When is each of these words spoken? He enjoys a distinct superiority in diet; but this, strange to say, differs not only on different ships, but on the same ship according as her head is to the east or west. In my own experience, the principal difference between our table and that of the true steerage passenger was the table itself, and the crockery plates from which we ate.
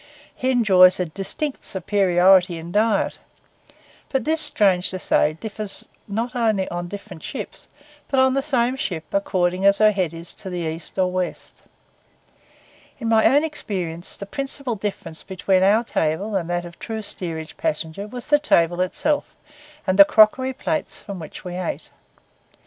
He 0.33 0.49
enjoys 0.49 0.99
a 0.99 1.05
distinct 1.05 1.63
superiority 1.63 2.57
in 2.57 2.71
diet; 2.71 3.19
but 4.09 4.25
this, 4.25 4.41
strange 4.41 4.89
to 4.89 4.97
say, 4.97 5.33
differs 5.33 5.87
not 6.07 6.35
only 6.35 6.67
on 6.69 6.87
different 6.87 7.21
ships, 7.21 7.67
but 8.09 8.19
on 8.19 8.33
the 8.33 8.41
same 8.41 8.75
ship 8.75 9.03
according 9.13 9.63
as 9.63 9.77
her 9.77 9.91
head 9.91 10.11
is 10.11 10.33
to 10.33 10.49
the 10.49 10.61
east 10.61 10.97
or 10.97 11.11
west. 11.11 11.61
In 12.99 13.09
my 13.09 13.27
own 13.27 13.43
experience, 13.43 14.17
the 14.17 14.25
principal 14.25 14.73
difference 14.73 15.21
between 15.21 15.61
our 15.61 15.83
table 15.83 16.35
and 16.35 16.49
that 16.49 16.65
of 16.65 16.79
the 16.79 16.83
true 16.83 17.03
steerage 17.03 17.55
passenger 17.55 18.07
was 18.07 18.25
the 18.25 18.39
table 18.39 18.81
itself, 18.81 19.35
and 19.85 19.99
the 19.99 20.03
crockery 20.03 20.51
plates 20.51 20.97
from 20.97 21.19
which 21.19 21.45
we 21.45 21.57
ate. 21.57 21.91